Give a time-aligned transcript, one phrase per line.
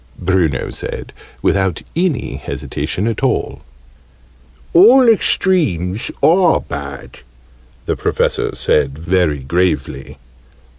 [0.17, 1.13] Bruno said,
[1.43, 3.61] without any hesitation at all.
[4.73, 7.19] "All extremes are bad,"
[7.85, 10.17] the Professor said, very gravely.